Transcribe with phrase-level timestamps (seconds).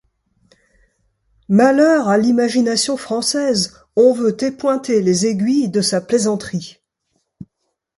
[1.47, 6.81] Malheur à l’imagination française, on veut épointer les aiguilles de sa plaisanterie!